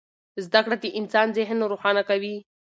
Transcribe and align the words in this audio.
زده 0.45 0.59
کړه 0.65 0.75
د 0.79 0.85
انسان 0.99 1.27
ذهن 1.37 1.57
روښانه 1.71 2.03
کوي. 2.09 2.35